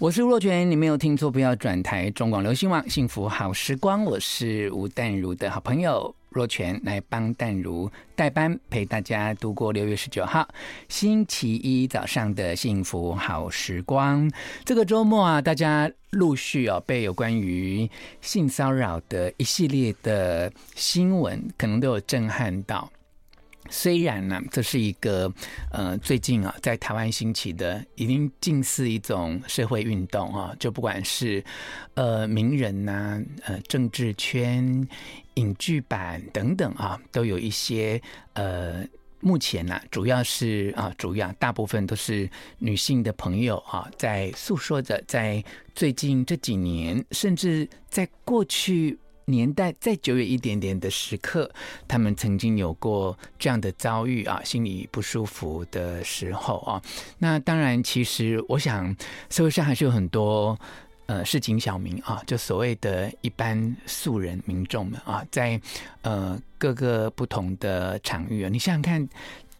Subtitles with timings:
[0.00, 2.08] 我是若权，你没有听错，不要转台。
[2.12, 10.48] 中广流行网幸福好时光，我是吴淡如的好朋友若泉，来帮淡如代班，陪大家度过六月十九号
[10.88, 14.30] 星期一早上的幸福好时光。
[14.64, 17.90] 这个周末啊，大家陆续哦被有关于
[18.20, 22.88] 性骚扰的一系列的新闻，可能都有震撼到。
[23.70, 25.32] 虽然呢，这是一个
[25.70, 31.44] 呃最近啊在台湾兴起的，已经近似一种社会运动啊，就不管是
[31.94, 34.86] 呃名人呐、呃政治圈、
[35.34, 38.00] 影剧版等等啊，都有一些
[38.34, 38.84] 呃
[39.20, 45.44] 目前呢、啊，主要是啊主要大部分都是女性的朋友啊，在诉说着，在
[45.74, 48.98] 最近这几年，甚至在过去。
[49.28, 51.50] 年代再久远一点点的时刻，
[51.86, 56.82] 他们曾经有过这样的遭遇啊，心里不舒服的时候啊。
[57.18, 58.96] 那当然，其实我想，
[59.30, 60.58] 社会上还是有很多
[61.06, 65.60] 呃市井小民啊，就所谓的一般素人民众们啊，在
[66.02, 69.08] 呃各个不同的场域啊，你想想看。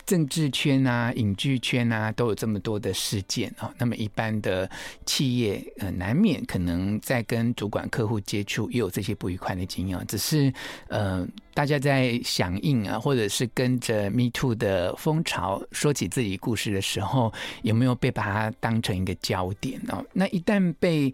[0.09, 3.71] 政治圈啊，影剧圈啊，都有这么多的事件啊。
[3.77, 4.69] 那么一般的
[5.05, 10.03] 企业，呃，难免可能在跟主管、客户接触，也有这些不愉快的经验。
[10.09, 10.51] 只是，
[10.87, 20.03] 呃，大家在响应啊，或者是跟着 Me Too 的风潮说起自己故事的时候，有没有被把它当成一个焦点哦？
[20.15, 21.13] 那一旦被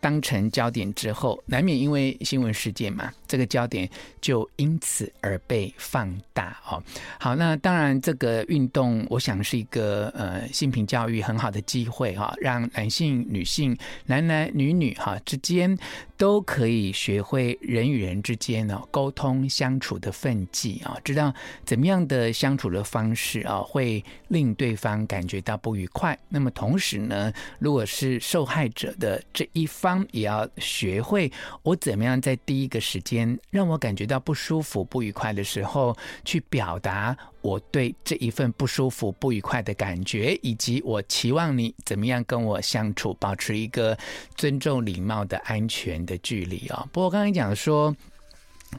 [0.00, 3.88] 当成焦点之后，难免因为新闻事件嘛，这个焦点
[4.20, 6.82] 就因此而被放大哦。
[7.18, 15.76] 好，那当然这个运动，我想是一个呃性平教育很好的机会哈，让男性、女性、男男女女哈之间
[16.16, 21.32] 都可以学会人与人之间呢沟通相处的分际啊，知道
[21.64, 26.18] 怎么样的相处的方式啊会令对方感觉到不愉快。
[26.28, 31.30] 那么同时呢，如果是受害者的这一方，也要学会
[31.62, 43.96] 我怎么样在第一个时间让我感觉到不舒服、不愉快的时候，去表达我对这一份不舒服、不愉快的感觉，以及我期望你怎么样跟我相处，保持一个
[44.34, 46.86] 尊重、礼貌的安全的距离啊。
[46.92, 47.94] 不过刚才讲说，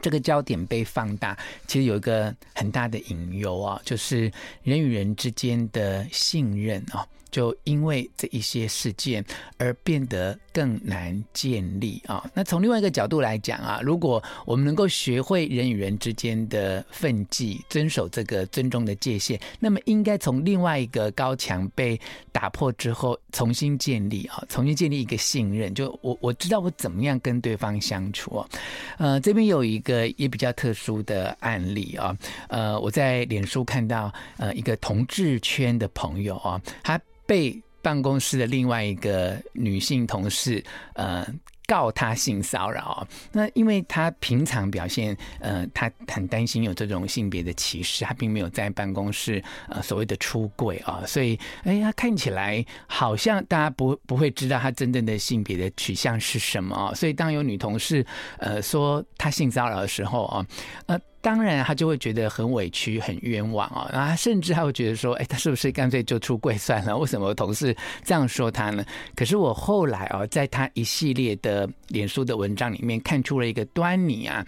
[0.01, 4.31] 这个焦点被放大，其实有一个很大的隐忧啊，就是
[4.63, 7.05] 人与人之间的信任啊。
[7.31, 9.23] 就因为这一些事件
[9.57, 12.29] 而变得更难建立啊。
[12.33, 21.99] 那从另外一个角度来讲啊，如果我们能够学会人与人之间的分际，遵守这个尊重的界限，那么应该从另外一个高墙被
[22.31, 25.73] 打破之后，重新建立啊，重新建立一个信任。
[25.73, 28.49] 就我我知道我怎么样跟对方相处啊。
[28.97, 32.17] 呃，这边有一个也比较特殊的案例啊。
[32.49, 36.99] 呃，我在脸书看到呃一个同志圈的朋友啊，他。
[37.31, 40.61] 被办公室的另外一个女性同事，
[40.95, 41.25] 呃，
[41.65, 43.07] 告他性骚扰。
[43.31, 56.93] 那因为他平常表现，呃，他很担心有这种性别的歧视，他并没有在办公室呃所谓的出柜啊，所以，哎，他看起来好像大家不不会知道他真正的性别的取向是什么啊。
[56.93, 58.05] 所以当有女同事
[58.39, 60.45] 呃说他性骚扰的时候啊，
[60.87, 60.99] 呃。
[61.21, 66.97] 当然，他就会觉得很委屈、很冤枉啊，然后甚至他会觉得说：“哎，他是不是干脆就出柜算了？
[66.97, 68.83] 为什么同事这样说他呢？”
[69.15, 74.45] 可是我后来啊，在他一系列的脸书的文章里面看出了一个端倪啊，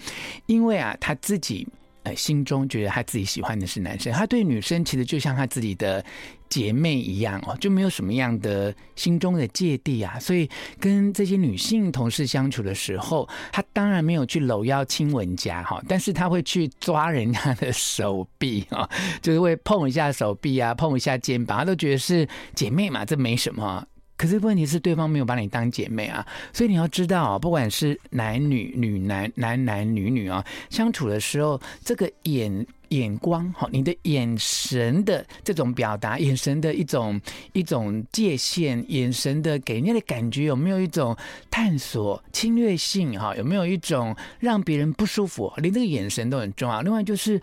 [0.48, 1.68] 因为啊，他自己。
[2.04, 6.04] 呃，心中觉得他自己喜欢的是男生，他对女生其实就像他自己的
[6.50, 10.20] 姐妹一样哦，就没有什么样的心中的芥蒂啊。
[10.20, 10.50] 所以
[10.80, 18.90] 跟这些女性同事相处的时候，他当然没有去搂腰亲吻家哈，但是他会去抓人家的手臂啊，
[19.22, 23.86] 就是会碰一下手臂啊，碰一下肩膀，他都觉得是姐妹嘛，这没什么。
[24.16, 37.20] 可是问题是，对方没有把你当姐妹啊，所以你要知道啊，不管是男女、女男、男男女女啊，相处的时候，这个眼眼光哈，你的眼神的这种表达，眼神的一种
[37.54, 41.18] 一种界限，眼神的给人家的感觉，有没有一种
[41.50, 43.36] 探索侵略性哈？
[43.36, 45.52] 有没有一种让别人不舒服？
[45.58, 46.82] 连这个眼神都很重要。
[46.82, 47.42] 另外就是。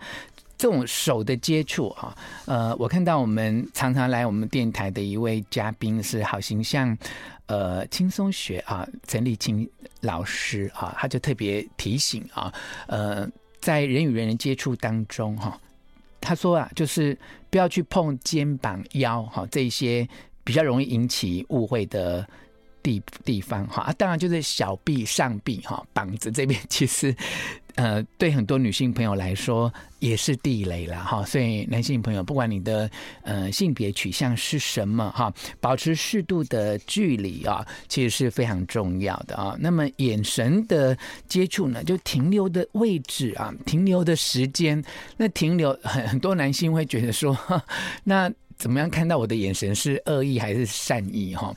[0.61, 2.15] 这种手的接触啊，
[2.45, 6.95] 呃，我看到我们常常来我们电台的一位嘉宾是好形象，
[7.47, 9.67] 呃，轻松学啊，陈立青
[10.01, 12.53] 老师啊，他就特别提醒啊，
[12.85, 13.27] 呃，
[13.59, 15.59] 在人与人的接触当中哈，
[16.21, 17.17] 他说啊，就是
[17.49, 20.07] 不要去碰肩膀、腰哈这些
[20.43, 22.23] 比较容易引起误会的
[22.83, 27.15] 地地方哈，当然就是小臂、上臂哈，膀子这边 其实。
[27.81, 31.25] 呃，对很多女性朋友来说也是地雷了哈。
[31.25, 32.87] 所以男性朋友，不管你的
[33.23, 39.57] 呃性别取向是什么哈，保持适度的距离啊，其实是非常重要的啊。
[39.59, 40.95] 那么眼神的
[41.27, 44.79] 接触呢，就停留的位置啊，停留的时间，
[45.17, 47.35] 那停留很很多男性会觉得说，
[48.05, 51.51] 那怎么样看到我的眼神是恶意还是善意哈？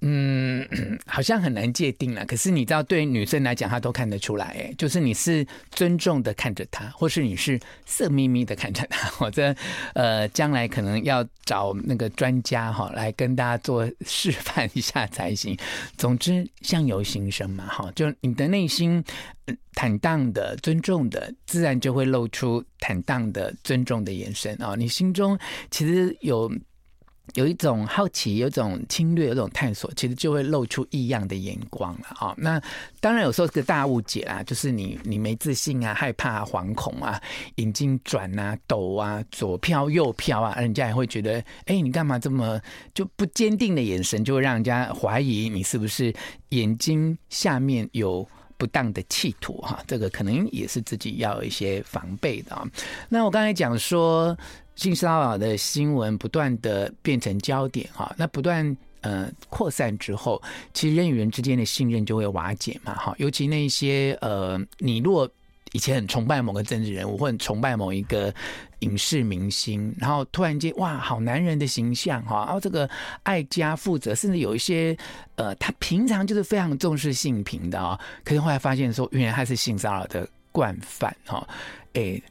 [0.00, 0.66] 嗯，
[1.06, 2.24] 好像很难界定了。
[2.24, 4.46] 可是你知道，对女生来讲，她都看得出来。
[4.46, 9.08] 哎，就是你是尊重的看着她，或是你是色眯眯的看着她。
[9.10, 9.54] 或者，
[9.94, 15.56] 呃，将来可能要找那个专家哈来跟大家做示范一下才行。
[15.96, 19.02] 总之，相由心生嘛，哈，就你的内心
[19.74, 24.74] 坦荡的、尊重的，自然就会露出坦荡的、尊重的眼神啊。
[24.76, 25.36] 你心中
[25.72, 26.48] 其实有。
[27.34, 32.34] 有一种好奇，有一种侵略，有一种探索，其实就会露出异样的眼光了啊！
[32.38, 32.60] 那
[33.00, 37.20] 当然有时候是个大误解啦，就是你你没自信啊，害怕、惶恐啊，
[37.56, 42.60] 眼睛转啊、抖啊，左飘右飘啊，人家也会觉得，哎、你干嘛这么
[42.94, 46.14] 就不坚定的眼神，就会让人家怀疑你是不是
[46.50, 48.26] 眼睛下面有
[48.56, 49.82] 不当的企图哈？
[49.86, 52.66] 这个可能也是自己要一些防备的啊。
[53.08, 54.36] 那我刚才讲说。
[54.78, 60.40] 性骚扰的新闻不断的变成焦点哈，那不断呃扩散之后，
[60.72, 63.12] 其实人与人之间的信任就会瓦解嘛哈。
[63.18, 65.28] 尤其那些呃，你如果
[65.72, 68.32] 以前很崇拜某个政治人物，或很崇拜某一个
[68.78, 72.88] 影视明星，然后突然间哇，好男人的形象哈，然后这个
[73.24, 74.96] 爱家负责，甚至有一些
[75.34, 81.44] 呃，他平常就是非常重视性平的啊，可是后来发现说，原来他是性骚扰的惯犯哈，
[81.94, 82.22] 哎。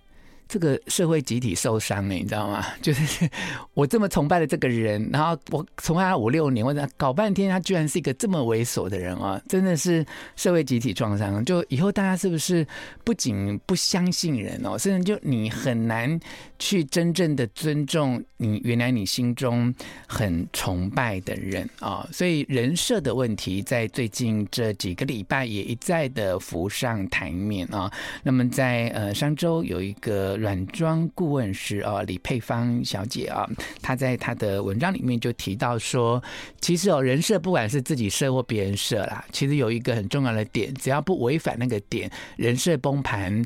[0.47, 2.65] 这个社会集体受伤了，你知道吗？
[2.81, 3.29] 就是
[3.73, 9.41] 我这么崇拜的这个人，然后我崇拜他五六年，我搞半天，他居然是一个这么猥琐的人啊！
[9.49, 10.05] 真的是
[10.35, 11.43] 社会集体创伤。
[11.43, 12.65] 就以后大家是不是
[13.03, 16.17] 不仅不相信人哦，甚至就你很难
[16.57, 19.73] 去真正的尊重你原来你心中
[20.07, 22.07] 很崇拜的人啊！
[22.11, 27.91] 所以人设的问题在最近这几个礼拜也一再的浮上台面啊。
[28.23, 30.36] 那么在呃上周有一个。
[30.37, 33.49] 软装顾问师啊，李佩芳小姐啊，
[33.81, 36.21] 她在她的文章里面就提到说，
[36.61, 43.43] 其实哦，人设不管是自己设或别人设啦，其实有一个很重要的点，只要不违反那个点，人设崩盘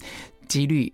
[0.48, 0.92] 几率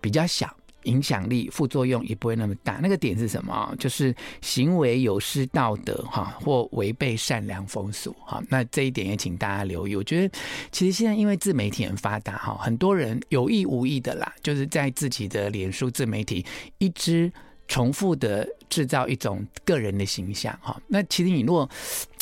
[0.00, 0.57] 比较小。
[0.88, 2.80] 影响力副作用也不会那么大。
[2.82, 3.74] 那个点是什么？
[3.78, 8.42] 就是行为有失道德哈，或违背善良风俗哈。
[8.48, 9.94] 那这一点也请大家留意。
[9.94, 10.38] 我觉得
[10.72, 16.44] 其实现在因为自媒体很发达哈，很多人有意无意的啦，就是在自己的脸书自媒体
[16.78, 17.30] 一直
[17.68, 20.80] 重复的制造一种个人的形象哈。
[20.88, 21.68] 那其实你如果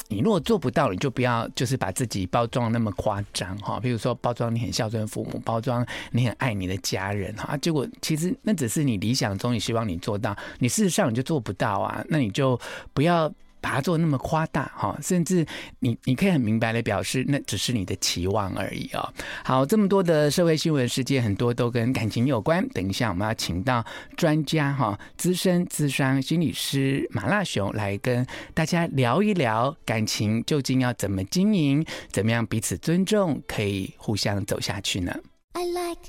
[0.09, 3.81] 你如果做不到，你就不要就是把自己包装那么夸张哈。
[3.81, 7.57] 比如说包装你很孝顺父母，包装你很爱你的家人哈。
[7.57, 12.05] 结果其实那只是你理想中你希望你做到，你事实上你就做不到啊。
[12.09, 12.59] 那你就
[12.93, 13.33] 不要。
[13.67, 15.45] 把它做那么夸大哈，甚至
[15.81, 19.13] 你你可以很明白的表示，那只是你的期望而已啊。
[19.45, 22.65] 好，这么多的社会新闻事件，很多都跟感情有关。
[22.69, 23.85] 等一下我们要请到
[24.17, 28.25] 专家哈，资深咨商心理师马辣熊来跟
[28.55, 35.13] 大家聊一聊感情究竟要怎么经营，怎么样彼此尊重，可以互相走下去呢
[35.55, 36.03] ？I like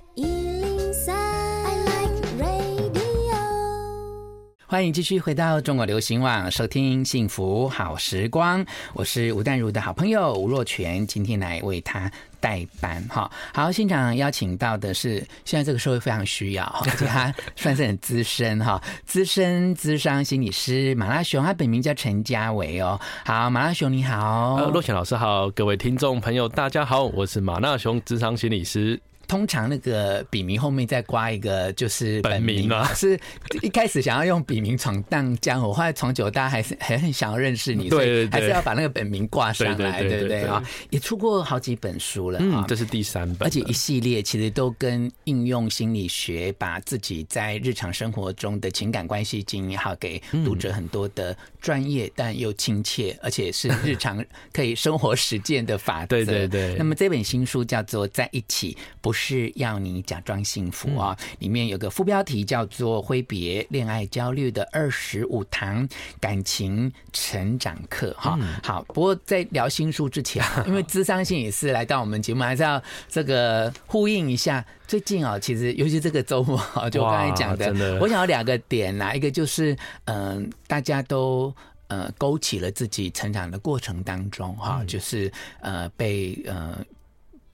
[4.70, 8.66] 欢迎继续回到中国流行网，收听幸福好时光。
[8.94, 13.02] 我是吴淡如的好朋友吴若泉，今天来为他代班。
[13.08, 23.00] 哈，好，现场邀请到的是现在这个社会非常需要， 而且他算是很资深哈，资深资商心理师马拉熊，他本名叫陈家维哦。
[23.24, 29.00] 好，马拉熊你好，若权老师好，各位听众朋友大家好，我是马拉熊资商心理师。
[29.28, 33.20] 通常那个笔名后面再挂一个就是本名，本名是
[33.62, 40.44] 一开始想要用笔名闯荡江湖，后来闯久大家还是还 很想要认识你，对，还是要把那个本名挂上来，对不对？
[40.44, 40.64] 啊？
[40.90, 56.76] 也出过好几本书了，嗯，这是第三本，而且一系列其实都跟应用心理学，把自己在日常生活中的情感关系经营，好给读者很多的专业但又亲切，而且是日常可以生活实践的法则， 对对对。
[56.76, 68.38] 那么这本新书叫做《在一起不是要你假装幸福》啊，里面有个副标题叫做“挥别恋爱焦虑的二十五堂感情成长课”哈。
[68.62, 74.64] 好，不过在聊新书之前， 因为智商性也是来到我们节目，还是要这个呼应一下。
[74.86, 79.74] 最近啊，其实尤其这个周末啊，就我刚才讲的，的我想要两个点哪一个就是
[80.06, 81.52] 嗯、呃，大家都
[81.88, 85.32] 呃勾起了自己成长的过程当中哈，就是
[85.62, 86.78] 呃被呃。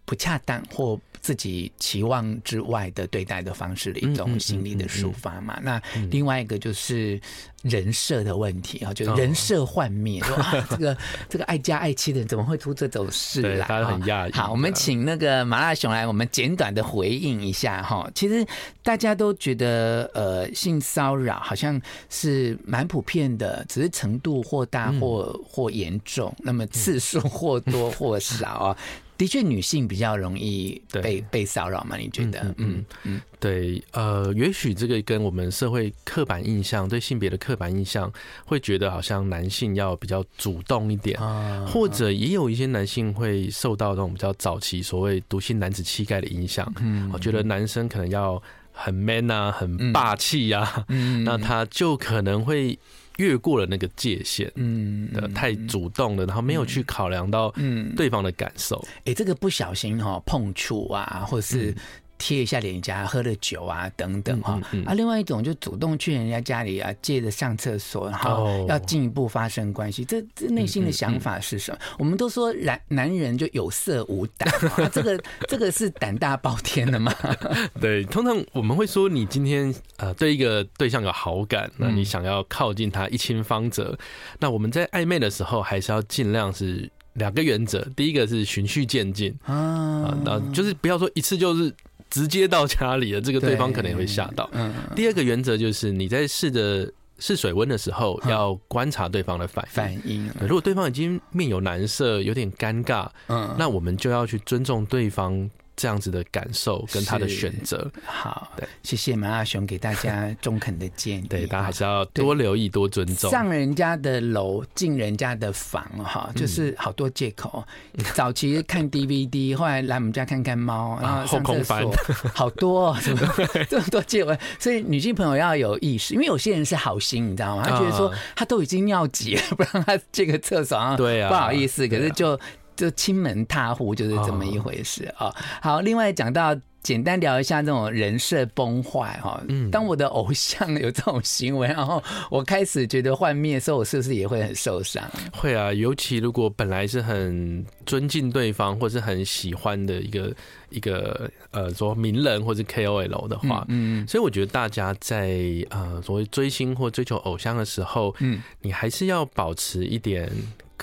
[0.06, 5.58] 不恰当或自己期望之外的对待的方式的一种心理的抒发嘛。
[5.64, 5.82] 那
[6.12, 7.20] 另外一个就是
[7.62, 10.98] 人设的问题啊，就是人设幻灭，说啊，这个
[11.30, 13.66] 这个爱家爱妻的人怎么会出这种事来？
[13.66, 14.34] 大家很讶异。
[14.34, 18.06] 好，我们请那个麻辣熊来，我们简短的回应一下哈。
[18.14, 18.46] 其实
[18.82, 28.78] 大家都觉得，呃，性骚扰好像是蛮普遍的，只是程度或大或或严重，那么次数或多或少啊。
[29.17, 31.96] 的确，女性比较容易被被骚扰嘛？
[31.98, 32.41] 你觉得？
[32.41, 38.12] 嗯嗯，嗯对，呃，也许这个跟我们社会刻板印象，对性别的刻板印象，
[38.46, 48.41] 会觉得好像男性要比较主动一点，啊、或者也有一些男性会受到那种比较早期所谓毒性男子气概的影响，嗯，我觉得男生可能要
[48.72, 52.77] 很 man 啊，很霸气啊，嗯，那他就可能会。
[53.17, 57.93] 越过了那个界限，嗯，太主动了，然后没有去考量到嗯。
[57.96, 61.75] 对方的感受，哎、欸，这个不小心哈碰触啊，或是。
[62.24, 64.53] 贴一下脸颊，喝了酒啊，等等哈。
[64.53, 70.03] 嗯嗯嗯、啊，另外一种就主动去人家家里啊，借着上厕所，然后要进一步发生关系。
[70.03, 71.77] 哦、这这内心的想法是什么？
[72.00, 77.13] 我们都说男男人就有色无胆、啊， 这个这个是胆大包天的吗？
[77.82, 83.98] 对，通常我们会说，你今天呃对一个对象有好感，那你想要靠近他一亲芳泽，嗯、
[84.39, 87.86] 那我们在暧昧的时候，还是要尽量是两个原则。
[87.98, 91.74] 第一个是循序渐进啊，那就是不要说一次就是。
[92.13, 94.48] 直接到家里了，这个对方可能也会吓到。
[94.53, 99.72] 嗯，第二个原则就是你在试着试水温的时候，要观察对方的反应。
[99.74, 105.50] 反应，如果对方已经面有难色，有点尴尬，嗯，那我们就要去尊重对方。
[105.75, 111.27] 这样子的感受跟他的选择，好，对，谢谢马阿雄给大家中肯的建议。
[111.27, 113.32] 对，大家还是要多留意、多尊重。
[113.32, 117.65] 上人家的楼，进人家的房，哈，就是好多借口。
[118.13, 121.96] 早期看 DVD， 后来来我们家看看猫，然后上厕所，
[122.36, 122.96] 好多，
[123.68, 124.36] 这么多借口。
[124.60, 127.63] 所以女性朋友要有意识，因为有些人是好心，你知道吗？
[127.68, 132.39] 他觉得说他都已经尿急了，不让他这个厕所，对啊，不好意思，可是就。
[132.84, 135.36] 就亲门踏户就是这么一回事啊、哦！
[135.62, 139.42] 好，另外讲到简单聊一下这种人设崩坏哈。
[139.48, 145.02] 嗯，当我的偶像有这种行为，然后我开始觉得幻灭的时候，我是不是也会很受伤？
[145.32, 150.36] 会啊，尤其如果本来是很尊敬对方，或是很喜欢的一个
[150.70, 160.30] 一个呃说名人或是 KOL 的话，嗯，所以我觉得大家在呃所谓追星或追求偶像的时候，嗯，你还是要保持一点。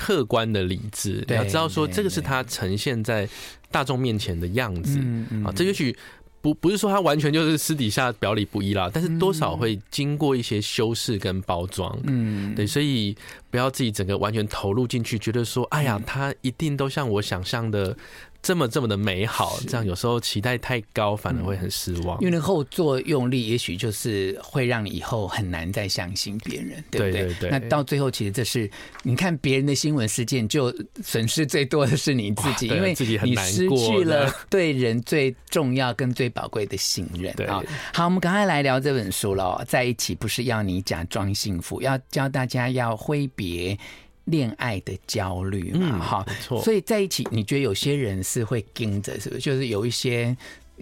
[0.00, 3.28] 客观的理智，你要知道说这个是他呈现在
[3.71, 4.99] 大众面前的样子
[5.45, 5.52] 啊。
[5.54, 5.95] 这也许
[6.40, 11.95] 不不是说他完全就是私底下表里不一啦，但是多少会经过一些修饰跟包装。
[12.04, 13.14] 嗯，对，所以
[13.50, 17.97] 不要自己整个完全投入进去，觉得说，哎呀，他一定都像我想象的。
[18.42, 22.19] 这么这么的美好，这样有时候期待太高，反而会很失望。
[22.23, 27.12] 因为那后作用力，也许就是会让你以后很难再相信别人，对不对？
[27.12, 27.50] 对对对。
[27.50, 28.71] 那到最后，其实这是
[29.02, 37.62] 你看别人的新闻事件，就损失最多的是你自己，因为你失去了对人最重要跟最宝贵的信任啊。
[37.92, 39.62] 好，我们赶快来聊这本书了。
[39.69, 43.78] 在一起不是要你假装幸福，要教大家要挥别。
[44.26, 46.62] 恋爱的焦虑嘛，哈、嗯，没错。
[46.62, 49.40] 所以在一起，你觉得有些人是会跟着，是不是？
[49.40, 50.37] 就是有一些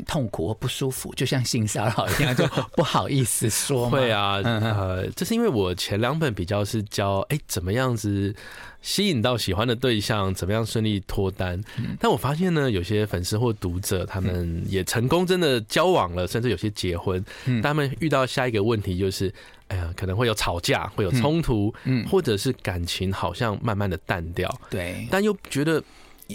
[0.07, 2.47] 痛苦或不舒服，就像性骚扰一样，就
[2.77, 3.89] 不好意思说。
[3.89, 8.35] 会啊，呃，这是因为我前两本比较是教，哎、欸，怎么样子
[8.83, 11.59] 吸引到喜欢的对象，怎么样顺利脱单。
[11.79, 17.25] 嗯、但我发现呢，有些粉丝或读者，他们也成功真的交往了，甚至有些结婚。
[17.47, 19.33] 嗯，但他们遇到下一个问题就是。
[19.69, 25.83] 哎呀，可能会有吵架，会有冲突，嗯，或者是感情好像慢慢的淡掉，对，但又觉得。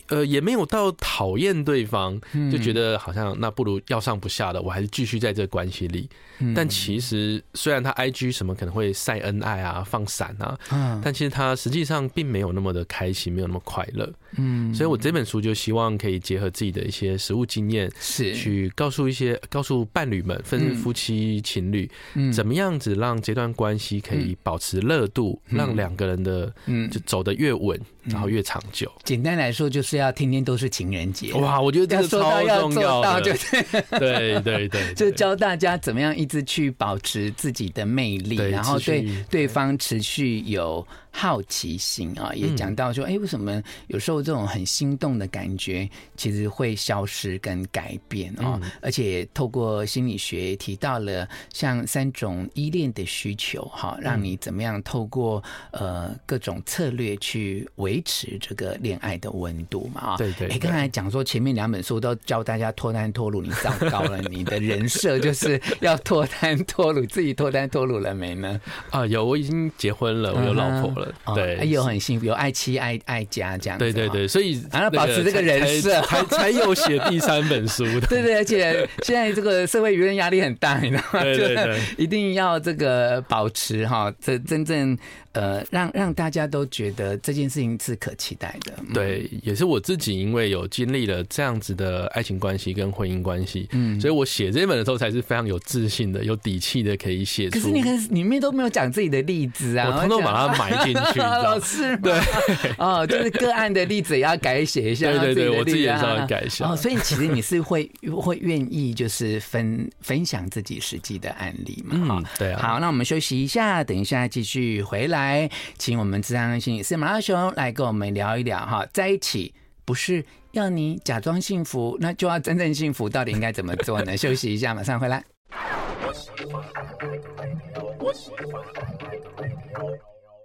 [0.08, 2.20] 呃，也没有到讨厌对方，
[2.52, 6.10] 就觉得好像那不如要上不下的，我还是继续在这个关系里。
[6.56, 10.58] 但其实虽然他 IG 什么可能会晒恩爱啊、放闪啊，
[11.02, 14.12] 但其实他实际上并没有那么的开心，没有那么快乐。
[14.36, 18.34] 嗯，所以我这本书就希望可以结合自己的一些实物经验，是。
[18.34, 21.90] 去告诉一些告诉伴侣们，分是夫妻情侣，
[22.34, 26.90] 怎么样子让这段关系可以保持热度，让两个人的嗯。
[26.90, 28.92] 就走得越稳，然后越长久。
[29.04, 29.83] 简单来说就。
[29.84, 31.62] 是要天天都是情人节哇！
[31.62, 33.34] 我觉得这个超重要的，就
[34.00, 40.88] 对对 对，就教大家怎么样一直去保持自己的魅力，然后对对方持续有。
[41.16, 48.60] 好奇心啊，也讲到说，哎，为什么有时候这种很心动的感觉，其实会消失跟改变哦？
[48.82, 55.42] 而且透过心理学提到了像三种依恋的需求，哈，让你怎么样透过
[55.72, 60.18] 呃各种策略去维持这个恋爱的温度嘛啊。
[60.18, 60.48] 对对。
[60.50, 68.60] 哎，刚才讲说前面两本书都教大家脱单脱乳，你糟糕了，你的人设就是要脱单脱乳，自己脱单脱乳了没呢？
[68.90, 71.03] 啊，有，我已经结婚了，我有老婆了，
[71.36, 73.86] 对，有很幸福，有爱妻爱爱家这样子。
[73.86, 78.08] 对对对，所以然后保持这个人设，才才有写第三本书的。
[78.08, 81.22] 对对，而且现在这个社会舆论压力很大，你知道吗？
[81.24, 84.98] 对对对， 一定要这个保持哈，这真正。
[85.34, 88.74] 呃，让让大家都觉得这件事情是可期待的。
[88.94, 97.60] 对，也是我自己，因为有经历了这样子的爱情关系跟婚姻关系，嗯，所以我写这本的时候才是非常有自信的、有底气的，可以写出。
[97.60, 101.20] 可是你看里面都没有讲自己的例子啊，我通通把它埋进去。
[101.44, 102.14] 老师，对，
[102.78, 105.10] 哦，就是个案的例子也要改写一下。
[105.12, 106.68] 对对对，我自己也稍微改一下。
[106.68, 107.90] 哦，所以其实你是会
[108.22, 111.96] 会愿意就是分分享自己实际的案例嘛？
[111.98, 112.62] 嗯，对啊。
[112.62, 115.23] 好，那我们休息一下，等一下继续回来。
[115.24, 119.54] 来，请我们咨商心理师马拉松来跟我们聊一聊哈，在一起
[119.86, 124.18] 不是要你假装幸福，那就要真正幸福，到底应该怎么做呢？
[124.18, 125.24] 休息一下，马上回来。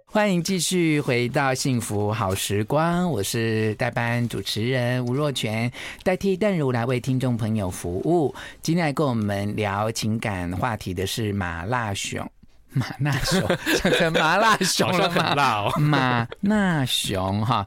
[0.05, 5.71] 欢迎继续回到幸福好时光，我是代班主持人吴若权，
[6.03, 8.33] 代替淡如来为听众朋友服务。
[8.61, 12.25] 今天来跟我们聊情感话题的是马辣熊。
[12.71, 13.41] 马纳熊，
[13.81, 15.35] 讲成麻辣熊了麻？
[15.35, 17.65] 辣哦，马纳熊哈，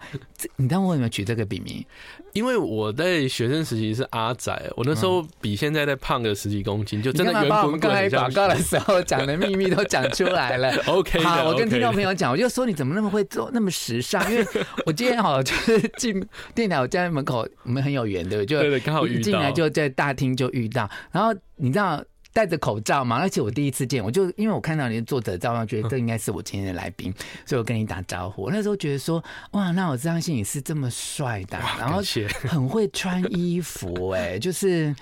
[0.57, 1.85] 你知道我有没有取这个笔名？
[2.33, 7.59] 因为我在学生时期是阿仔，我那时候比现在再胖个十几公斤，就真的圆滚滚。
[7.59, 10.73] 把我们刚才广告的时候讲的秘密都讲出来了。
[10.87, 14.31] OK，好，我跟听众朋友讲，我就说你怎么那么会做，那么时尚？
[14.31, 14.47] 因为
[14.87, 22.03] 我今天好就是进电脑，我家门口我们很有缘对不对对，刚好遇到，进来就在大厅就遇到，然后你知道。
[22.33, 27.13] 戴着口罩嘛，而且我第一次见，我就因为我看到你的作者照片，觉得这应该是我今天的来宾，
[27.45, 28.43] 所以我跟你打招呼。
[28.45, 32.01] 我那时候觉得说，哇，那我相信你是这么帅的，然后
[32.49, 34.95] 很会穿衣服，哎，就是，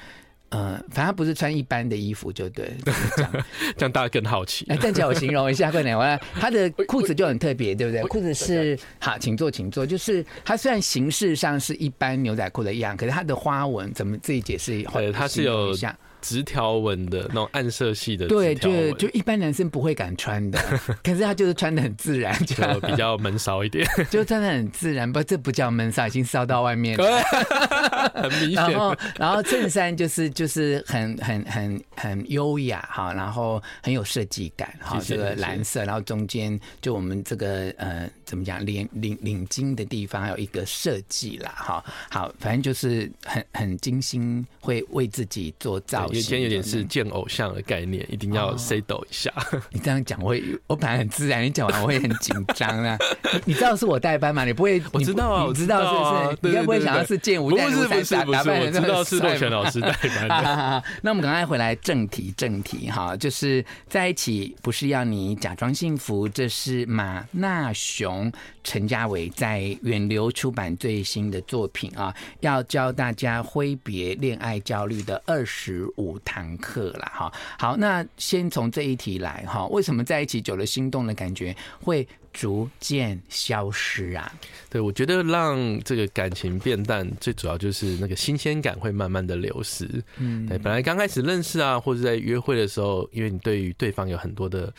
[0.49, 2.73] 呃，反正不是穿一般的衣服，就对，
[3.17, 3.33] 这样，
[3.77, 4.67] 这样大家更好奇。
[4.69, 8.03] 哎，站起来我形容一下，快点，我 他的裤子就很特别，对不对？
[8.09, 9.87] 裤子是好，请坐，请坐。
[9.87, 14.91] 就是它虽然形式上是一般牛仔裤的一样，可是它的花纹怎么自己解释一下？
[14.91, 15.97] 对，它是有像。
[16.21, 20.59] 直条纹的那种暗色系的，对，就就一般男生不会敢穿的，
[21.03, 27.23] 可是他就是穿的很自然，就比较闷骚一点， 就穿的很自然，不，这不叫闷骚，已经骚到外面了，
[28.15, 28.55] 很明显。
[28.55, 46.10] 然后，然后衬衫就是就是很很很很优雅哈，然后很有设计感哈，这个蓝色，然后中间就我们这个呃怎么讲领领领巾的地方还有一个设计啦哈，好，反正就是很很精心会为自己做造。
[46.13, 49.31] 今天有点是见偶像的概念，一定要 say 抖一下。
[49.37, 52.99] 哦、 你这样讲，我会我本来很自然，你讲完我会很紧张啊。
[53.45, 54.45] 你知道是我代班吗？
[54.45, 54.83] 你不会？
[54.93, 56.49] 我知道啊，我知道是不是？
[56.49, 58.61] 你该不会想要是见吴淡如才打扮的？
[58.61, 60.35] 我知道是若权老师代班的。
[60.41, 66.29] 好好好，那我们赶快回来正题，正题哈，就是在一起不是要你假装幸福。
[66.29, 68.31] 这是马纳雄
[68.65, 77.33] 陈家伟在远流出版最新的作品啊，要教大家挥别恋爱焦虑的二十五堂课啦哈。
[77.59, 84.33] 好，那先从这一题来哈，为什么在一起久了心动的感觉会逐渐消失啊？
[84.71, 89.87] 对，我觉得让这个感情变淡，最主要就是那个新鲜感会慢慢的流失。
[90.17, 94.73] 嗯，对，本来刚开始认识啊，或者在约会的时候，因为你对于对方有很多的。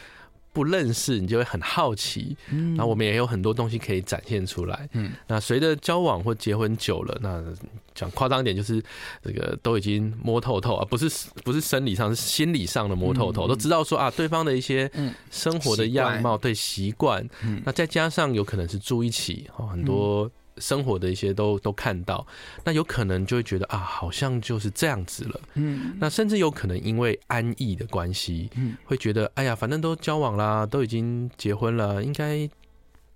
[0.53, 7.43] 不认识你就会很好奇，嗯，然后我们也有很多东西可以展现出来，嗯，那随着交往或结婚久了，那
[7.95, 8.83] 讲夸张点就是
[9.23, 11.09] 这个都已经摸透透啊，不是
[11.43, 14.91] 不是生理上，是心理上的摸透透，都知道说啊，对方的一些
[15.29, 17.27] 生活的样貌、对习惯，
[17.63, 20.29] 那再加上有可能是住一起，很多。
[20.61, 22.25] 生活的一些都都看到，
[22.63, 25.41] 那有可能就会觉得啊，好像就是这样子了。
[25.55, 32.49] 嗯，那甚至有可能因为安逸的关系，嗯，会觉得哎呀，反正都交往啦，都已经结婚了，应该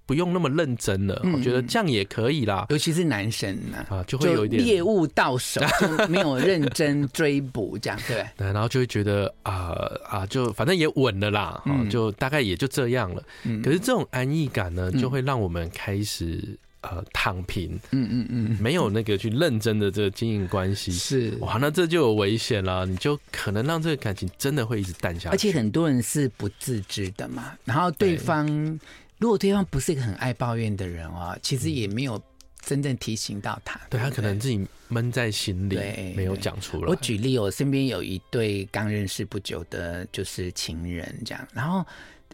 [0.05, 1.19] 不用那么认真了。
[1.33, 8.25] 我觉得这样也可以啦，尤其是男生呢，啊，就会有一点猎物到手，就没有认真追捕，这样对。
[8.37, 9.73] 对，然后就会觉得啊
[10.07, 13.23] 啊，就反正也稳了啦，就大概也就这样了。
[13.63, 16.57] 可是这种安逸感呢，就会让我们开始。
[16.87, 25.29] 呃，躺平，嗯嗯嗯，没有那个去认真的这个经营关系，是哇，那这就有危险了，你就可能让这个感情真的会一直淡下去。
[25.29, 28.79] 而且很多人是不自知的嘛，然后对方对
[29.17, 32.21] 如果对方不是一个很爱抱怨的人啊，其实也没有
[32.61, 35.75] 真正提醒到他，对，对他可能自己闷在心里，
[36.15, 36.87] 没有讲出来。
[36.87, 41.83] 我举例，我身边有一对刚认识不久的，就是情人这样，然后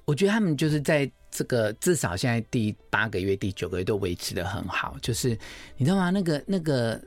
[0.03, 1.09] 我觉得他们就是在。
[1.31, 5.29] 这个至少现在第八个月、第九个月都维持的很好，就是
[5.77, 6.09] 你知道吗？
[6.09, 7.01] 那个那个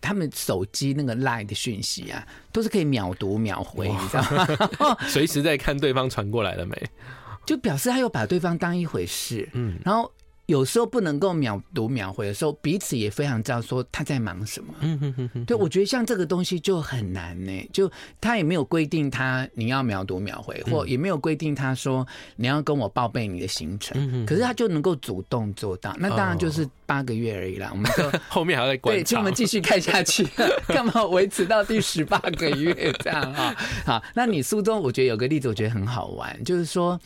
[0.00, 4.96] 他们手机那个 LINE 的讯息啊，都是可以秒读秒回，你知道吗？
[5.06, 6.90] 随时在看对方传过来了没，
[7.46, 9.48] 就表示他又把对方当一回事。
[9.52, 10.10] 嗯，然后。
[10.50, 14.74] 有时候不能够秒读秒回的时候，彼此也非常知道说他在忙什么。
[14.80, 15.44] 嗯嗯嗯嗯。
[15.44, 17.88] 对，我觉得像这个东西就很难呢，就
[18.20, 24.26] 他也没有规定他你要秒读秒回，或也没有规定他说你要跟我报备你的行程。
[24.26, 27.68] 可是他就能够主动做到，那当然就是八个月而已啦。
[27.70, 28.98] 我们就 后面还要再观察。
[29.00, 30.26] 对，请我们继续看下去，
[30.66, 33.54] 干嘛维持到第十八个月这样啊？
[33.86, 37.00] 好，那你书中我觉得有个例子，我觉得很好玩，就是说。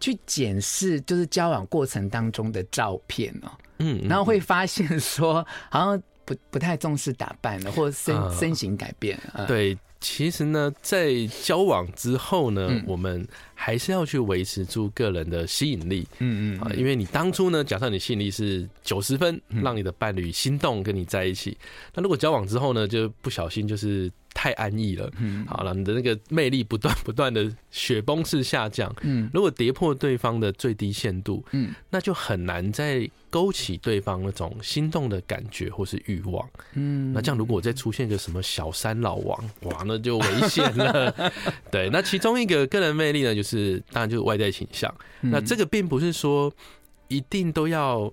[0.00, 9.18] 去检视就是交往过程当中的照片哦，嗯，然后会发现说好像不不太重视打扮了，或者身身形改变。
[9.46, 16.06] 对，其实呢，在交往之后呢，我们还是要去维持住个人的吸引力。
[16.18, 21.56] 嗯嗯啊，因为你当初呢，假设你吸引力是九十分，让你的伴侣心动跟你在一起，
[21.94, 24.10] 那如果交往之后呢，就不小心就是。
[24.38, 41.12] 太安逸了，嗯，好了，你的那个魅力不断不断的雪崩式下降，嗯，如果跌破对方的最低限度，嗯，那就很难再勾起对方那种心动的感觉或是欲望，嗯，那这样如果再出现个什么小三老王，哇，那就危险了，
[41.68, 46.52] 对，那其中一个个人魅力呢，就是当然就是外在倾向，那这个并不是说
[47.08, 48.08] 一定都要，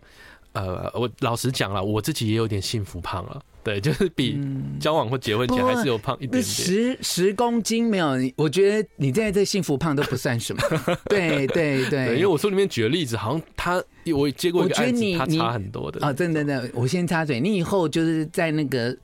[0.54, 3.40] 呃，我老实讲了，我自己也有点幸福胖了。
[3.66, 4.40] 对，就是比
[4.80, 8.12] 交往或结婚前还是有胖一点点，十十公斤没有。
[8.38, 10.62] 我觉得你现在这幸福胖都不算什么。
[11.10, 13.84] 对对对，因为我书里面举的例子，好像他
[14.16, 16.06] 我接过一个案子，他差很多的。
[16.06, 18.96] 啊，真的真的，我先插嘴，你以后就是在那个。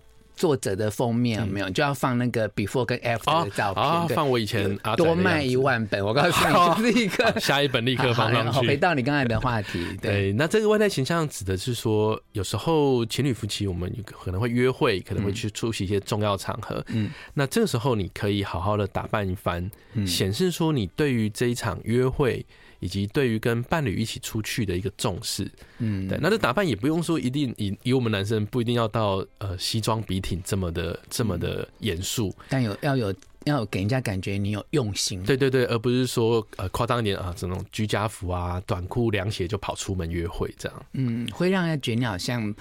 [0.41, 1.69] 作者的封面有没有？
[1.69, 4.15] 就要放那个 before 跟 after 的照片？
[4.15, 8.67] 放我以前多卖一万本，我告诉你， 立刻下一本立刻放上去。
[8.67, 19.69] 回到你刚才的话题， 对，那这个外在形象指的是说，有时候情侣夫妻我们可能会约会，可能会去出席一些重要场合，嗯，那这个时候你可以好好的打扮一番，
[20.08, 22.43] 显示说你对于这一场约会。
[22.82, 33.13] 以及对于跟伴侣一起出去的一个重视，嗯，对，那这打扮也不用说一定以以我们男生不一定要到呃西装笔挺这么的这么的严肃，但有要有
[33.46, 42.54] 要有给人家感觉你有用心，对对对，而不是说呃夸张一点啊这种居家服啊短裤凉鞋就跑出门约会这样，嗯，会让人家觉得你好像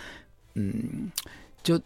[0.54, 1.11] 嗯
[1.62, 1.80] 就。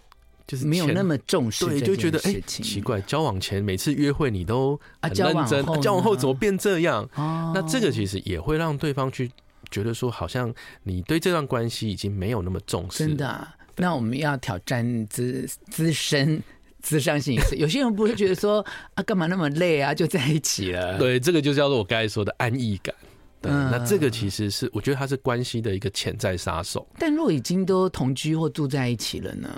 [0.46, 7.08] 就是没有那么重视，对，就觉得哎、欸，奇怪，交往前每次约会你都很认真，啊交，往后怎么变这样？
[7.14, 9.30] 哦，那这个其实也会让对方去
[9.70, 10.52] 觉得说，好像
[10.82, 12.98] 你对这段关系已经没有那么重视。
[13.06, 16.42] 真的，啊，那我们要挑战资资深
[16.82, 20.98] 咨商心理师，有些人不会觉得说啊，干嘛那么累啊，就在一起了？
[20.98, 22.94] 对，这个就叫做我刚才说的安逸感。
[23.50, 26.86] 嗯，那这个其实是我觉得它是关系的一个潜在杀手。
[26.98, 29.48] 但如果已经都同居或住在一起了呢？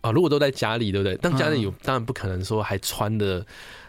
[0.00, 1.18] 啊，如果都在家里，对不对？
[1.20, 3.44] 但家里有，当然不可能说还穿的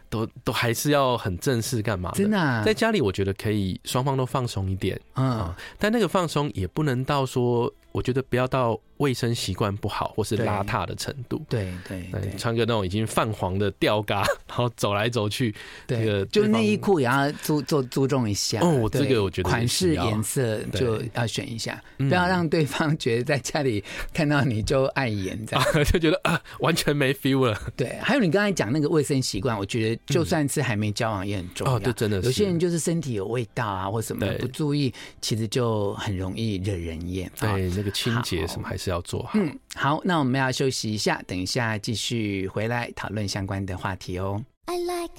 [0.10, 2.12] 都都还是要很正式干嘛？
[2.14, 5.00] 真的啊，在家里，我觉得可以双方都放松一点。
[5.16, 7.74] 嗯，但那个放松也不能到说。
[7.92, 11.42] 我觉得不要到卫生习惯不好或是邋遢的程度。
[11.50, 15.54] 对对对，穿个那种已经泛黄的吊嘎，然后走来走去，
[15.86, 18.60] 对，这个就内衣裤也要注注注重一下。
[18.62, 23.84] 哦，这个我觉得款式颜色就要选一下，不要让对方觉得在家里
[24.14, 27.60] 看到你就碍眼，这样 就觉得啊完全没 feel 了。
[27.76, 31.76] 对，还有你刚才讲那个卫生习惯，我觉得就算是还没交往也很重要。
[31.76, 32.28] 哦，这真的是。
[32.28, 37.32] 有些人就是身体有味道啊，或什么不注意，其实就很容易惹人厌。
[37.40, 37.70] 对。
[37.70, 39.32] 那个清洁什么还是要做好。
[39.36, 44.44] 嗯，好，那我们要休息一下，等一下继续回来讨论相关的话题哦。
[44.66, 45.14] I like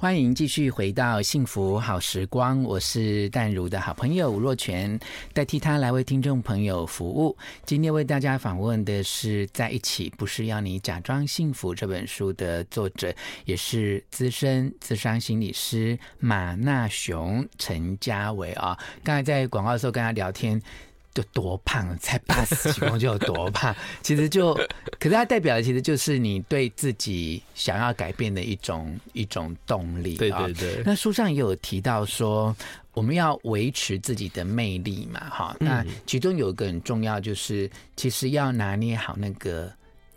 [0.00, 4.98] 欢迎继续回到幸福好时光，我是淡如的好朋友吴若泉，
[5.34, 7.36] 代替他来为听众朋友服务。
[7.66, 18.78] 今天为大家访问的是《在一起不是要你假装幸福》这本书的作者，也是资深咨商心理师马纳雄陈家维啊。
[19.04, 20.58] 刚才在广告的时候跟他聊天。
[21.12, 23.74] 就多胖，才八十几公斤就有多胖？
[24.02, 24.54] 其实就，
[24.98, 30.16] 可是它代表的其实就是你对自己想要改变的一种一种动力。
[30.16, 30.82] 对对对。
[30.84, 32.54] 那书上也有提到说，
[32.92, 35.56] 我们要维持自己的魅力嘛，哈。
[35.58, 39.68] 那其中有一个很重要，就是其实要拿捏好那个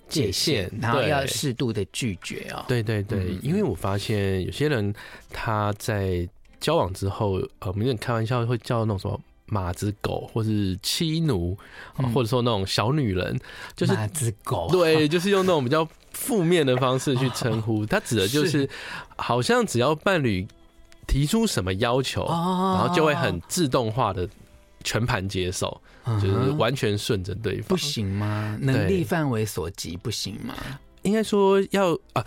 [0.08, 2.64] 界限，然后要适度的拒绝哦。
[2.68, 4.94] 对对对，因为我发现有些人
[5.32, 6.30] 他在
[6.60, 9.20] 交往之后，呃，我们有点开玩笑会叫那种什么。
[9.54, 11.56] 马子狗，或是妻奴，
[12.00, 13.40] 嗯、或者说那种小女人，
[13.76, 17.86] 就是马子狗， 对，就是用那种比较负面的方式去称呼。
[17.88, 18.68] 它指的就是，
[19.16, 20.48] 好像只要伴侣
[21.06, 24.28] 提出什么要求，然后就会很自动化的
[24.84, 25.80] 全盘接受，
[26.20, 27.68] 就是完全顺着对方。
[27.68, 28.58] 不行吗？
[28.60, 30.56] 能力范围所及，不行吗？
[31.04, 32.26] 应该说要啊。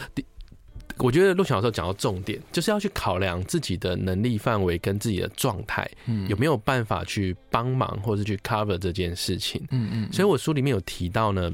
[0.99, 5.89] 我觉得陆小时候讲到重点，就是要去考量自己的能力范围跟自己的状态，
[6.29, 9.63] 有没有办法去帮忙或者去 cover 这件事情。
[9.71, 10.13] 嗯嗯。
[10.13, 11.53] 所以我书里面有提到呢，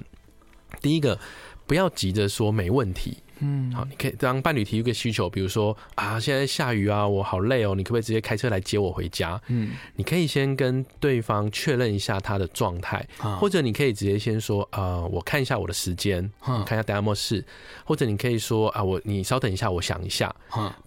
[0.81, 1.18] 第一个
[1.66, 3.16] 不要急着说没问题。
[3.42, 9.40] 嗯，好，你可以当伴侣提一个需求，比如说啊，现在下雨啊，我好累哦，你可不可以直接开车来接我回家？
[9.48, 13.07] 嗯，你可以先跟对方确认一下他的状态，
[13.40, 17.44] 或者你可以直接先说啊，我看一下我的时间，看一下等下有没事，
[17.85, 20.35] 或者你可以说啊，我你稍等一下，我想一下，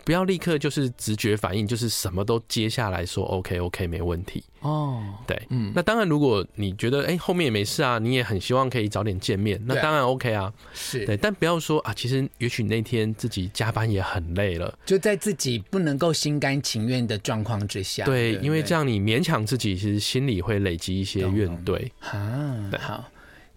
[0.05, 4.43] 不要立刻就是直觉反应，就是什么都接下来说 OK OK 没问题。
[4.65, 11.05] 哦，对，嗯，那当然，如果你觉得哎、欸、后面也没事啊，你也很希望可以早点见面，那当然 OK 啊，是。
[11.05, 21.87] 对，但不要说啊，其实也许那天自己加班也很累了，就在自己不能够心甘情愿的状况之下，对，对，因为这样你勉强自己，其实心里会累积一些怨怼。
[21.99, 23.05] 啊，好。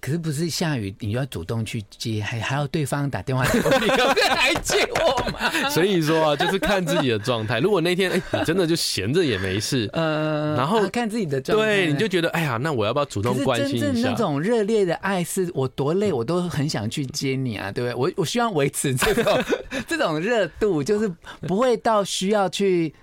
[0.00, 5.50] 可是不是下雨，你就要主动去接，还还要对方打电话来接我吗？
[5.70, 7.58] 所以说啊，就是看自己的状态。
[7.58, 13.86] 如果那天哎、欸，你真的就闲着也没事，呃，然后看自己的状态，对，你就觉得哎呀，那我要不要主动关心一下？
[13.86, 17.94] 真正那种热烈的爱，是我多累，我都很想去接你啊，对不对？
[17.94, 19.44] 我我希望维持这种
[19.88, 21.10] 这种热度，就是
[21.48, 22.94] 不会到需要去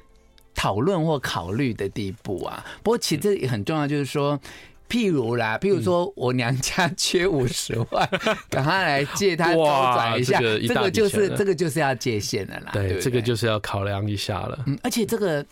[0.54, 2.66] 讨论或考虑的地步啊。
[2.82, 4.40] 不过其实也很重要，就是说。
[4.88, 8.08] 譬如啦，譬如说我娘家缺五十万，
[8.50, 12.70] 赶快来借他周转一下，这个就是这个就是要界限的啦。
[12.72, 14.64] 对，这个就是要考量一下了。
[14.68, 15.44] 嗯，而且这个，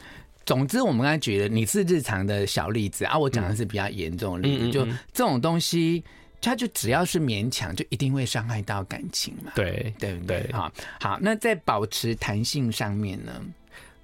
[0.45, 6.03] 总之我们刚才觉得你是日常的小例子啊，我讲的是比较严重的例子，就这种东西，
[6.39, 9.51] 它就只要是勉强，就一定会伤害到感情嘛。
[9.55, 10.47] 对，对不对？
[10.53, 13.31] 好，好，那在保持弹性上面呢？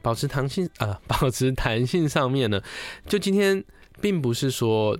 [0.01, 2.59] 保持弹性啊， 保持弹性上面呢，
[3.07, 3.63] 就今天
[4.01, 4.97] 并不是说。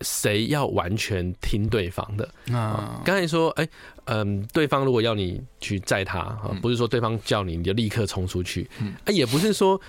[0.00, 3.00] 谁要完全听对方的啊？
[3.04, 3.68] 刚才说，哎，
[4.04, 8.68] 嗯，对方如果要你去载他啊，不是说对方叫你你就立刻冲出去，
[9.04, 9.80] 啊，也不是说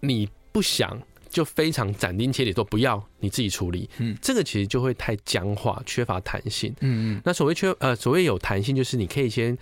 [0.00, 0.98] 你不想。
[1.34, 3.90] 就非常斩钉截铁说不要，你自己处理。
[3.98, 6.72] 嗯，这个其实就会太僵化，缺乏弹性。
[6.78, 7.20] 嗯嗯。
[7.24, 9.58] 那所谓缺呃，所谓有弹性，就是你可以先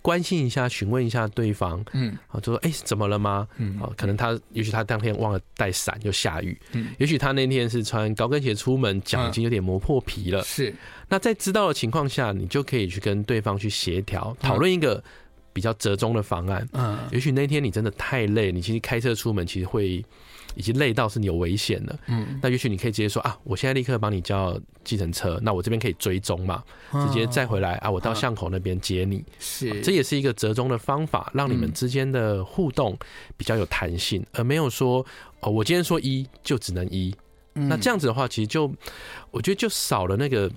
[0.00, 1.84] 关心一下，询问一下对方。
[1.92, 2.16] 嗯。
[2.28, 3.48] 啊，就说哎，怎么了吗？
[3.56, 3.80] 嗯。
[3.80, 6.56] 啊，可能他也许他当天忘了带伞，又下雨。
[6.74, 6.94] 嗯。
[6.98, 10.40] 也许他那天是穿高跟鞋出门，脚已经有点磨破皮了。
[10.44, 10.72] 是。
[11.08, 15.02] 那在知道的情况下，你就可以去跟对方去协调，讨论一个
[15.58, 16.64] 比较折中的方案。
[16.72, 16.96] 嗯。
[17.10, 20.04] 也许那天你真的太累，你其实开车出门其实会。
[20.56, 32.98] 已经累到是你有危险了，嗯，那也许你可以直接说啊，我现在立刻帮你叫计程车，那我这边可以追踪嘛，直接再回来啊，我到巷口那边接你，是，这也是一个折中的方法，让你们之间的互动
[33.36, 35.04] 比较有弹性，而没有说
[35.40, 37.14] 哦，我今天说一就只能一，
[37.52, 38.72] 那这样子的话，其实就
[39.30, 40.50] 我觉得就少了那个。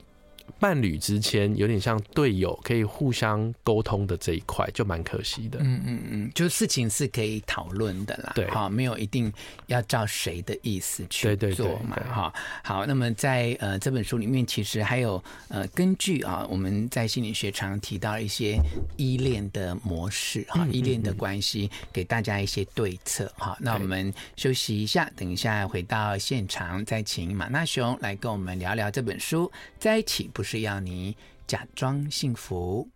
[0.60, 5.60] 伴侣之间有点像队友，可以互相沟通的这一块，就蛮可惜的。
[5.62, 8.32] 嗯嗯嗯，就事情是可以讨论的啦。
[8.34, 9.32] 对，好，没有一定
[9.68, 11.96] 要照谁的意思去做嘛。
[12.10, 12.34] 哈，
[12.64, 18.58] 好，那么在呃这本书里面，其实还有呃根据啊，我们在心理学常提到一些
[18.98, 23.56] 依恋的模式哈，依恋的关系，给大家一些对策哈。
[23.60, 30.22] 那我们休息一下，等一下回到现场，再请马纳雄来跟我们聊聊这本书，在一起。
[30.34, 32.90] 不不是要你假装幸福。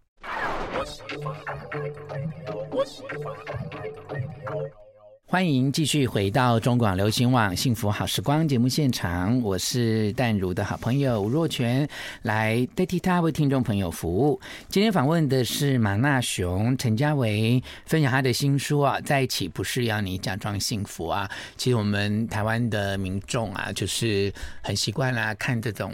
[5.28, 11.90] 欢迎继续回到中广流行网《幸福好时光》节目现场，我是淡如的好朋友吴若泉，
[12.22, 14.40] 来代替他为听众朋友服务。
[14.70, 21.28] 今天访问的是马纳雄陈家维，分享他的新书啊，在一起不是要你假装幸福啊。
[21.58, 25.92] 其实我们台湾的民众啊，就是很习惯啦，看这种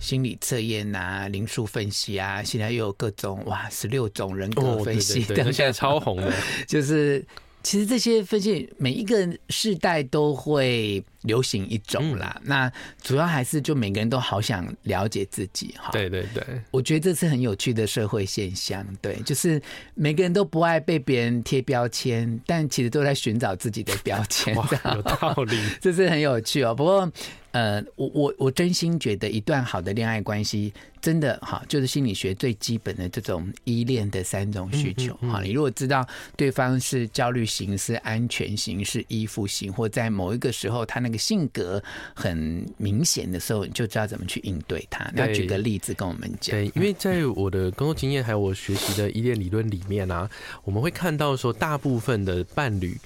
[0.00, 6.32] 心理测验啊、灵数分析啊，现在又有各种哇，十六种人格分析现在超红的，
[6.66, 7.22] 就是。
[7.62, 12.34] 其实这些分析，每一个世代都会流行一种啦。
[12.40, 15.90] 嗯、那主要还是就每个人都好想了解自己哈。
[15.92, 18.86] 对对对，我觉得这是很有趣的社会现象。
[19.00, 19.60] 对，就是
[19.94, 24.54] 每个人都不爱被别人贴标签，但其实都在寻找自己的标签。
[24.56, 26.74] 哇，有道理， 这是很有趣哦。
[26.74, 27.10] 不过。
[27.52, 35.42] 呃，我我我真心觉得一段好的恋爱关系，真的哈，就是心理学最基本的这种依恋的三种需求哈。
[35.42, 41.82] 你如果知道对方是焦虑型、是安全型、是依附型，或在某一个时候他那个性格
[42.14, 45.10] 很明显的时候，你就知道怎么去应对他。
[45.14, 46.56] 那举个例子跟我们讲。
[46.56, 50.26] 对，因为在我的工作经验还有我学习的依恋理论里面啊，
[50.64, 52.96] 我们会看到说，大部分的伴侣。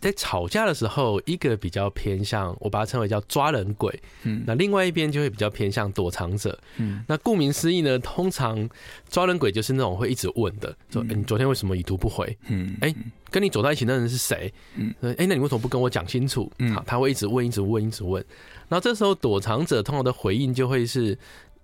[0.00, 8.68] 在吵架的时候，一个比较偏向，我把它称为叫抓人鬼，嗯，那另外一边就会比较偏向躲藏者，嗯，那顾名思义呢，通常
[9.08, 12.36] 抓人鬼就是那种会一直问的，说、欸、你昨天为什么已读不回？
[12.48, 12.96] 嗯，哎、欸，
[13.30, 14.52] 跟你走在一起那人是谁？
[14.74, 16.50] 嗯，哎、欸，那你为什么不跟我讲清楚？
[16.58, 18.24] 嗯，好，他会一直问，一直问，一直问，
[18.68, 21.18] 然后这时候躲藏者通常的回应就会是，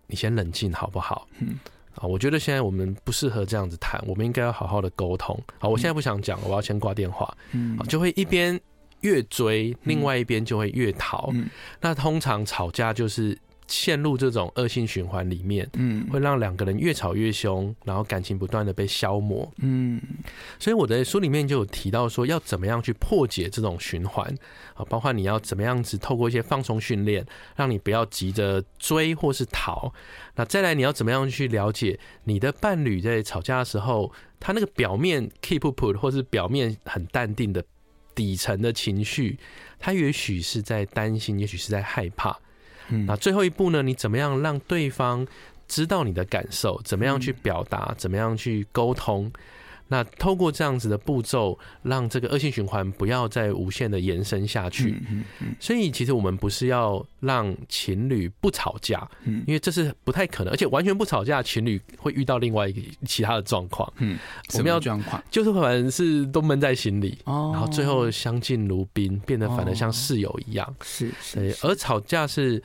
[0.07, 1.29] 你先冷静好不好？
[1.39, 1.59] 嗯。
[1.95, 5.39] 啊，我觉得现在我们不适合这样子谈，我们应该要好好的沟通。
[5.59, 7.33] 好，我现在不想讲了，我要先挂电话。
[7.53, 8.61] 嗯，就会一边
[9.01, 11.31] 越追，另外一边就会越逃。
[11.35, 11.49] 嗯，
[11.81, 13.39] 那通常吵架就是。
[13.73, 19.99] 陷入这种恶性循环里面，嗯，会让两个人越吵越凶，然后感情不断的被消磨，嗯，
[20.59, 24.29] 所以我的书里面就有提到说，要怎么样去破解这种循环
[24.75, 27.25] 啊，包括你要怎么样子透过一些放松训练，
[27.57, 29.91] 让你不要急着追或是逃，
[30.35, 37.65] 那再来你要怎么样去了解你的伴侣在吵架的时候，他那个表面 keep put 或是表面很淡定的
[38.15, 39.39] 底层的情绪，
[39.79, 42.39] 他也许是在担心，也许是在害怕。
[43.07, 43.83] 那最后一步呢？
[43.83, 45.27] 你怎么样让对方
[45.69, 46.81] 知道你的感受？
[46.85, 47.95] 怎么样去表达？
[47.97, 49.33] 怎么样去沟通？
[49.93, 55.03] 那透过这样子的步骤，让这个恶性循环不要再无限的延伸下去。
[55.61, 59.07] 所以，其实我们不是要让情侣不吵架，
[59.47, 63.93] 因为这是不太可能，而且完全不吵架，情侣会遇到另外一个其他的状况。
[63.99, 65.23] 嗯，什么样状况？
[65.31, 70.75] 就是反正是都闷在心里，然后最后相敬如宾，变得反而像室友一样。
[70.83, 72.63] 是，是，而吵架是。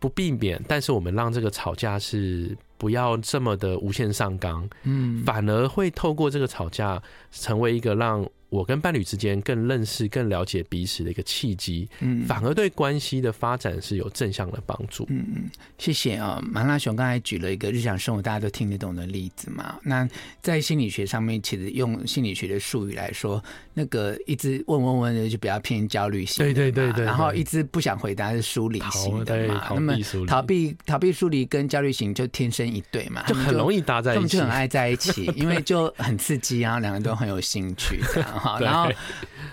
[0.00, 8.26] 不避免，但是我们让这个吵架是不要这么的无限上纲，嗯，反而会透过这个吵架成为一个让。
[8.50, 15.06] 我跟伴侣之间更认识、更了解彼此的一个契机，嗯，反而对关系的发展是有正向的帮助。
[15.08, 19.78] 嗯嗯，谢谢啊，麻辣熊刚才举了一个日常生活大家都听得懂的例子嘛。
[19.82, 20.08] 那
[20.42, 29.68] 在心理学上面，其实用心理学的术语来说，那个一直问问问的就比较偏焦虑型，对对对对，然后一直不想回答是疏离型的嘛。
[29.74, 29.94] 那么
[30.26, 38.39] 逃避逃避疏离跟焦虑型就天生一对嘛，就很容易搭在一起，他们就很爱在一起， 因为就很刺激，然后两个人都很有兴趣这样。
[38.40, 38.90] 好，然后，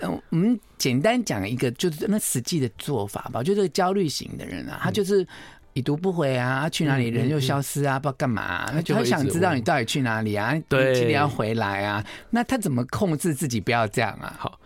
[0.02, 3.44] 嗯，我们简单讲一个，就是那实际的做法吧。
[3.44, 5.28] 就这个焦虑型的人啊，他就是
[5.74, 10.62] 已读不回啊，去哪里人又消失啊，不知道干嘛啊，他就会想知道你到底去哪里啊，你
[10.94, 12.04] 几点要回来啊？
[12.30, 14.36] 那他怎么控制自己不要这样啊？
[14.40, 14.60] 好。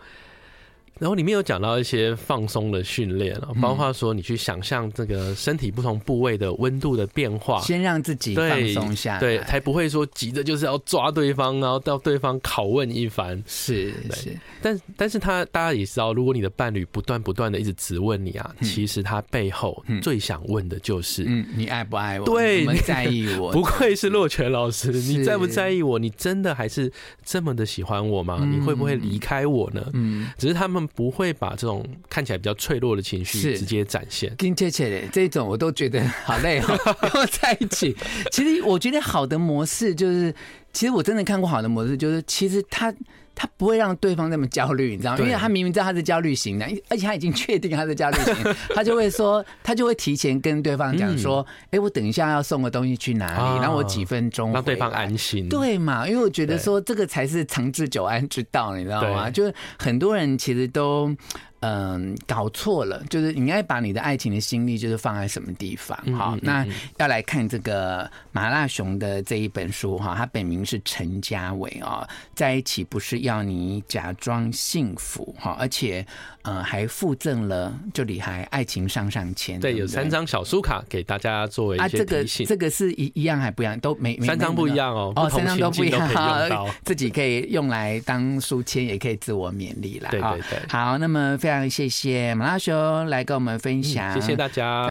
[0.98, 13.42] 然后里面有讲到一些放松的训练，包括说你去想象这个身体不同部位的温度的变化，先让自己放松下来，对，才不会说急着就是要抓对方，然后到对方拷问一番。
[13.46, 22.26] 是是，但但是他大家也知道，如果你的伴侣不断不断的一直质问你啊，其实他背后最想问的就是，嗯，你爱不爱我？
[22.26, 23.50] 对，你在意我？
[23.52, 25.98] 不愧是洛泉老师，你在不在意我？
[25.98, 26.92] 你真的还是
[27.24, 28.46] 这么的喜欢我吗？
[28.48, 29.84] 你会不会离开我呢？
[29.94, 30.88] 嗯，只是他们。
[30.94, 36.66] 不会把这种看起来比较脆弱的情绪直接展现，跟切切的这种我都觉得好累哦，
[37.00, 37.96] 跟我在一起。
[38.30, 40.34] 其实我觉得好的模式就是，
[40.72, 42.92] 其实我真的看过好的模式，就是其实他
[43.34, 45.18] 他不会让对方那么焦虑，你知道吗？
[45.20, 48.34] 因为他明明知道他是焦虑型的，而且他已经确定他是焦虑型，
[48.74, 56.06] 他就会说， 他就会提前跟对方讲说，哎，我等一下要送个东西去哪里，然后我几分钟让对方安心，对嘛？
[56.06, 59.30] 因为我觉得说这个才是长治久安之道，你知道吗？
[59.30, 61.14] 就是很多人其实都。
[61.62, 65.96] 嗯，搞错了，就是你应该把你的爱情的心力就是放在什么地方？
[66.12, 76.04] 好，那要来看这个麻辣熊的这一本书哈，他本名是陈家伟啊，在一起不是要你假装幸福哈，而且
[76.42, 81.78] 呃还附赠了就里还爱情上上签，对，有三张小书卡给大家作为。
[81.78, 83.78] 啊，这个这个是一一样还不一样？
[83.78, 86.10] 都没三张不一样哦，哦，三张都不一样，
[86.84, 90.10] 自己可以用来当书签，也可以自我勉励啦。
[90.10, 91.51] 对对对，好，那么非常。
[91.52, 94.80] 非常谢谢马拉熊来跟我们分享，谢谢大家。